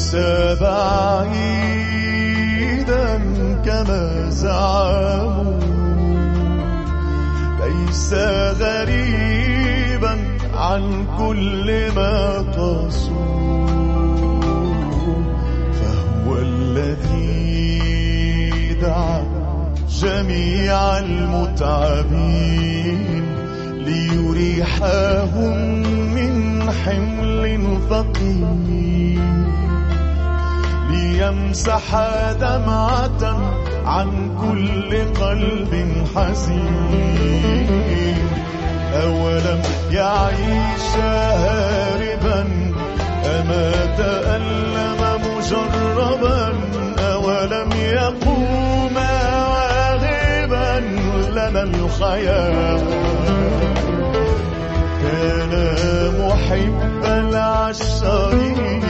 ليس 0.00 0.16
بعيدا 0.60 1.60
كما 3.64 4.30
زعموا. 4.30 5.60
ليس 7.60 8.14
غريبا 8.60 10.14
عن 10.54 11.06
كل 11.18 11.92
ما 11.96 12.42
تصور 12.52 13.70
فهو 15.72 16.38
الذي 16.38 17.78
دعا 18.82 19.24
جميع 19.88 20.98
المتعبين 20.98 22.20
ليريحهم 23.84 25.56
من 26.14 26.32
حمل 26.70 27.78
ثقيل 27.90 28.89
ليمسح 31.20 31.84
دمعة 32.40 33.22
عن 33.86 34.08
كل 34.40 34.90
قلب 35.20 35.72
حزين. 36.16 37.60
أولم 39.04 39.62
يعيش 39.90 40.88
هاربا 40.96 42.40
أما 43.26 43.72
تألم 43.98 45.00
مجربا 45.24 46.52
أولم 46.98 47.70
يقوم 47.72 48.96
واهبا 48.96 50.80
لنا 51.30 51.62
الحياة 51.62 52.80
كان 55.02 55.52
محب 56.20 57.04
العشارين 57.04 58.82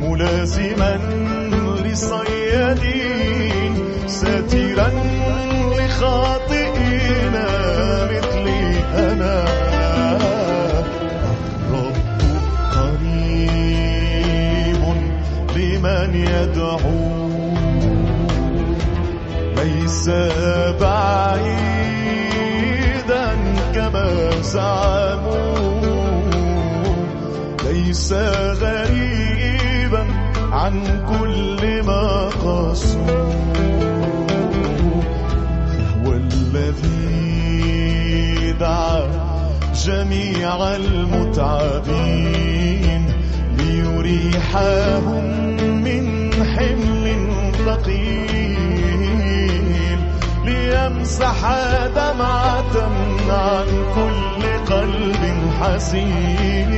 ملازما 0.00 0.94
لصيادين 1.96 3.74
ساترا 4.06 4.88
لخاطئين 5.78 7.36
مثلي 8.10 8.64
أنا. 8.94 9.38
الرب 11.70 11.96
قريب 12.76 13.82
لمن 15.56 16.10
يدعو. 16.14 17.04
ليس 19.56 20.06
بعيدا 20.80 21.66
كما 23.74 24.08
زعموا. 24.42 25.80
ليس 27.64 28.12
غريبا 28.12 29.55
عن 30.66 30.82
كل 31.06 31.62
ما 31.82 32.28
قاسوا 32.44 33.06
فهو 35.66 36.06
الذي 36.12 37.62
دعا 38.60 39.02
جميع 39.84 40.76
المتعبين 40.76 42.22
ليريحهم 43.58 45.24
من 45.84 46.06
حمل 46.44 47.06
ثقيل 47.66 48.66
ليمسح 50.44 51.38
دمعة 51.96 52.74
عن 53.30 53.68
كل 53.94 54.42
قلب 54.74 55.22
حزين. 55.60 56.76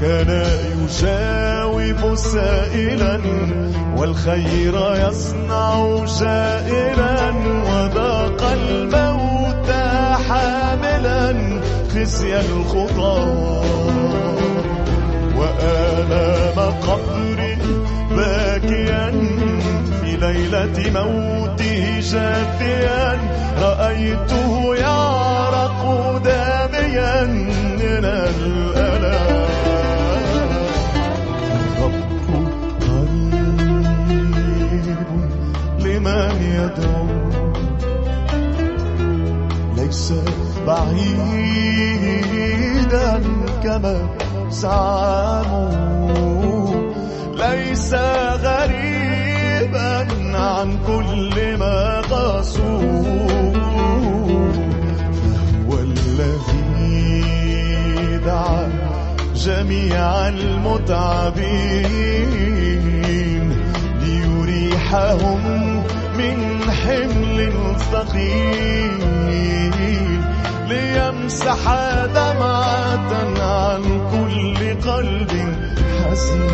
كان 0.00 0.44
يجاوب 0.80 2.14
سائلا 2.16 3.20
والخير 3.96 4.74
يصنع 5.08 6.04
جائلا 6.20 7.30
وذاق 7.66 8.42
الموت 8.52 9.70
حاملا 10.28 11.34
خزي 11.94 12.40
الخطى 12.40 13.26
وآلام 15.36 16.58
قبر 16.80 17.56
باكيا 18.10 19.10
في 20.00 20.16
ليلة 20.16 20.90
موته 21.00 22.00
جاثيا 22.00 23.18
رأيته 23.62 24.74
يعرق 24.76 26.20
داميا 26.24 27.24
من 27.80 28.04
الألام 28.04 29.39
لمن 36.00 36.36
يدعو. 36.42 37.06
ليس 39.76 40.12
بعيدا 40.66 42.02
كما 43.62 44.08
زعموا. 44.50 45.90
ليس 47.34 47.94
غريبا 48.44 50.06
عن 50.36 50.78
كل 50.86 51.56
ما 51.56 52.00
قاسوا. 52.00 53.02
فهو 55.20 55.78
الذي 55.78 57.24
دعا 58.26 58.68
جميع 59.34 60.28
المتعبين 60.28 61.40
ليريحهم 64.00 65.69
حمل 66.90 67.54
ثقيل 67.92 69.00
ليمسح 70.68 71.62
دمعة 72.14 73.10
عن 73.40 73.82
كل 74.12 74.90
قلب 74.90 75.32
حزين. 76.04 76.50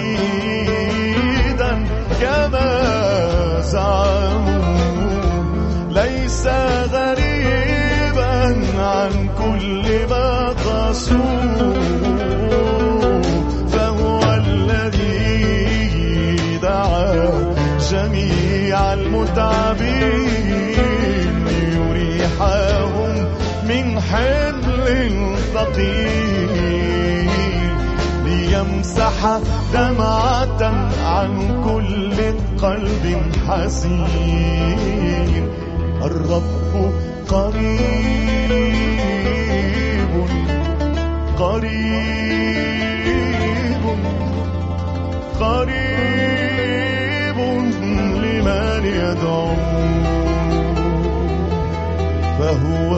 بعيدا 0.00 1.72
كما 2.20 2.70
زعموا 3.60 4.60
ليس 5.90 6.46
غريبا 6.92 8.34
عن 8.78 9.12
كل 9.38 10.06
ما 10.10 10.48
قاسوا 10.48 11.99
حمل 24.10 24.86
ثقيل 25.54 27.30
ليمسح 28.24 29.18
دمعة 29.74 30.62
عن 31.04 31.30
كل 31.64 32.18
قلب 32.62 33.04
حزين. 33.48 35.44
الرب 36.02 36.72
قريب 37.28 37.80
قريب 41.38 42.24
قريب 45.40 46.58
لمن 48.22 48.82
يدعو. 48.84 49.50
فهو 52.38 52.90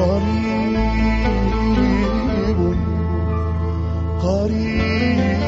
قريب 0.00 1.60
قريب 4.22 5.38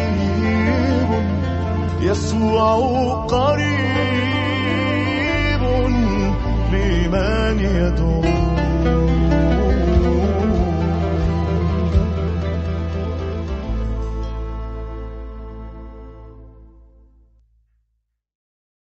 يسوع 2.01 2.77
قريب 3.27 3.73
لمن 6.73 7.59
يدعو. 7.61 8.62